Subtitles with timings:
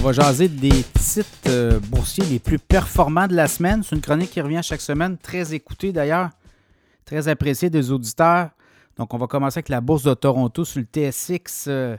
[0.00, 3.82] va jaser des titres euh, boursiers les plus performants de la semaine.
[3.82, 6.30] C'est une chronique qui revient chaque semaine, très écoutée d'ailleurs,
[7.04, 8.50] très appréciée des auditeurs.
[8.96, 11.66] Donc, on va commencer avec la bourse de Toronto sur le TSX.
[11.68, 11.96] Euh,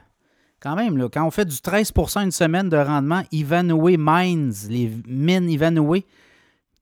[0.60, 5.50] quand même, quand on fait du 13% une semaine de rendement, Ivanhoe Mines, les mines
[5.50, 6.04] Ivanhoe,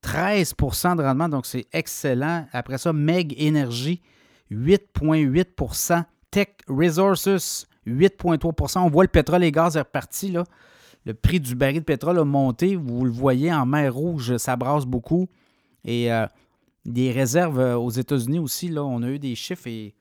[0.04, 2.48] 13% de rendement, donc c'est excellent.
[2.54, 4.02] Après ça, Meg Energy,
[4.52, 10.32] 8,8% Tech Resources, 8,3% On voit le pétrole et gaz est reparti.
[10.32, 10.44] Là.
[11.06, 12.76] Le prix du baril de pétrole a monté.
[12.76, 15.28] Vous le voyez en mer Rouge, ça brasse beaucoup.
[15.86, 16.26] Et euh,
[16.86, 19.94] des réserves euh, aux États-Unis aussi, là, on a eu des chiffres et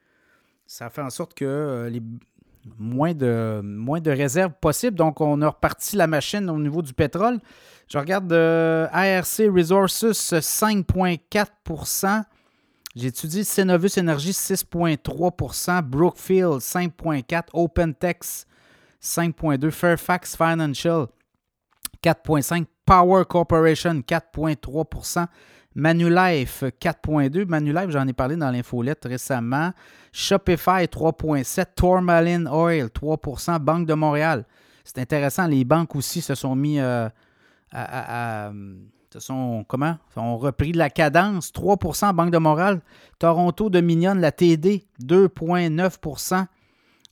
[0.67, 2.01] ça fait en sorte que euh, les,
[2.79, 4.97] moins, de, moins de réserves possibles.
[4.97, 7.41] Donc, on a reparti la machine au niveau du pétrole.
[7.89, 12.23] Je regarde ARC Resources 5,4%
[12.95, 18.47] J'étudie Cenovus Energy 6,3% Brookfield 5,4% OpenTex
[19.03, 21.07] 5,2 Fairfax Financial
[22.03, 25.27] 4,5 Power Corporation 4,3%
[25.75, 29.73] Manulife 4,2 Manulife, j'en ai parlé dans l'infolette récemment.
[30.13, 34.45] Shopify 3,7 Tourmaline Oil 3% Banque de Montréal.
[34.85, 37.09] C'est intéressant, les banques aussi se sont mis euh,
[37.71, 38.53] à, à
[39.19, 39.97] sont, comment?
[40.17, 41.53] ont repris de la cadence.
[41.53, 42.81] 3% Banque de Montréal.
[43.19, 46.47] Toronto Dominion, la TD, 2,9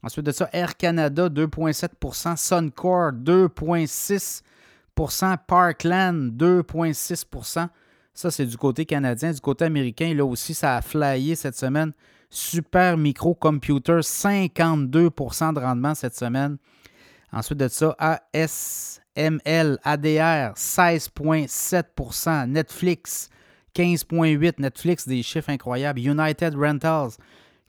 [0.03, 7.69] Ensuite de ça, Air Canada, 2,7% Suncor, 2,6% Parkland, 2,6%
[8.13, 9.31] Ça, c'est du côté canadien.
[9.31, 11.93] Du côté américain, là aussi, ça a flyé cette semaine.
[12.29, 16.57] Super Micro Computer, 52% de rendement cette semaine.
[17.31, 23.29] Ensuite de ça, AS ML, ADR, 16,7% Netflix,
[23.75, 25.99] 15,8% Netflix, des chiffres incroyables.
[25.99, 27.11] United Rentals,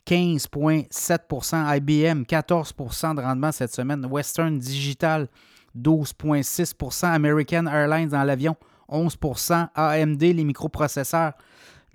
[0.07, 4.07] 15,7% IBM, 14% de rendement cette semaine.
[4.07, 5.29] Western Digital,
[5.77, 8.57] 12,6% American Airlines dans l'avion,
[8.89, 11.35] 11% AMD, les microprocesseurs,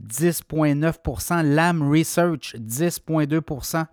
[0.01, 3.85] 10,9% LAM Research, 10,2%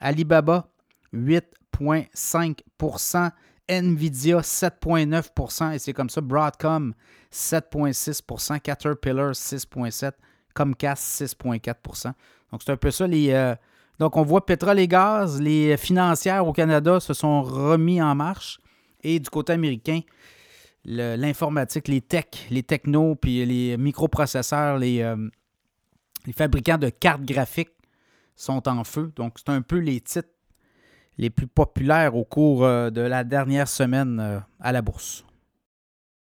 [0.00, 0.68] Alibaba,
[1.14, 3.30] 8,5%
[3.68, 6.20] Nvidia 7,9% et c'est comme ça.
[6.20, 6.92] Broadcom
[7.32, 10.12] 7,6% Caterpillar 6,7
[10.54, 12.12] Comcast 6,4%
[12.52, 13.06] Donc c'est un peu ça.
[13.06, 13.54] Les, euh,
[13.98, 18.58] donc on voit pétrole et gaz, les financières au Canada se sont remis en marche
[19.02, 20.00] et du côté américain,
[20.84, 25.16] l'informatique, les techs, les technos, puis les microprocesseurs, les, euh,
[26.26, 27.72] les fabricants de cartes graphiques
[28.36, 29.12] sont en feu.
[29.16, 30.28] Donc c'est un peu les titres
[31.18, 35.24] les plus populaires au cours euh, de la dernière semaine à la bourse.